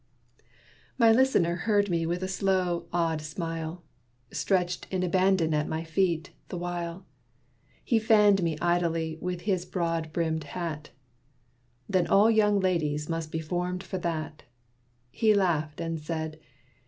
My 0.97 1.11
listener 1.11 1.53
heard 1.57 1.91
me 1.91 2.07
with 2.07 2.23
a 2.23 2.27
slow, 2.27 2.87
odd 2.91 3.21
smile; 3.21 3.83
Stretched 4.31 4.87
in 4.89 5.03
abandon 5.03 5.53
at 5.53 5.67
my 5.67 5.83
feet, 5.83 6.31
the 6.47 6.57
while, 6.57 7.05
He 7.85 7.99
fanned 7.99 8.41
me 8.41 8.57
idly 8.59 9.19
with 9.21 9.41
his 9.41 9.63
broad 9.63 10.11
brimmed 10.11 10.45
hat. 10.57 10.89
"Then 11.87 12.07
all 12.07 12.31
young 12.31 12.59
ladies 12.59 13.09
must 13.09 13.31
be 13.31 13.41
formed 13.41 13.83
for 13.83 13.99
that!" 13.99 14.41
He 15.11 15.35
laughed, 15.35 15.79
and 15.79 15.99
said. 15.99 16.39